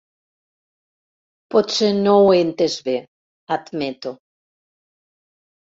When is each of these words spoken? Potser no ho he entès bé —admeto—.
Potser 1.55 1.89
no 1.99 2.15
ho 2.21 2.25
he 2.37 2.39
entès 2.45 2.79
bé 2.89 2.97
—admeto—. 3.05 4.17